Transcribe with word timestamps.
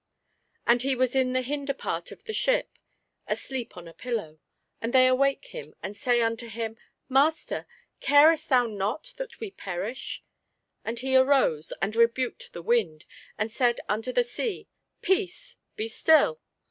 And 0.65 0.81
he 0.81 0.95
was 0.95 1.15
in 1.15 1.33
the 1.33 1.43
hinder 1.43 1.75
part 1.75 2.11
of 2.11 2.23
the 2.23 2.33
ship, 2.33 2.79
asleep 3.27 3.77
on 3.77 3.87
a 3.87 3.93
pillow: 3.93 4.39
and 4.81 4.93
they 4.93 5.05
awake 5.05 5.45
him, 5.49 5.75
and 5.83 5.95
say 5.95 6.23
unto 6.23 6.47
him, 6.47 6.75
Master, 7.07 7.67
carest 7.99 8.49
thou 8.49 8.65
not 8.65 9.13
that 9.17 9.39
we 9.39 9.51
perish? 9.51 10.23
And 10.83 10.97
he 10.97 11.15
arose, 11.15 11.71
and 11.83 11.95
rebuked 11.95 12.51
the 12.51 12.63
wind, 12.63 13.05
and 13.37 13.51
said 13.51 13.79
unto 13.87 14.11
the 14.11 14.23
sea, 14.23 14.67
Peace, 15.03 15.57
be 15.75 15.87
still. 15.87 16.41